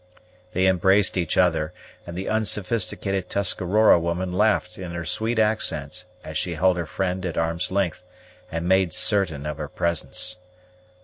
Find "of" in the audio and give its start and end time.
9.45-9.59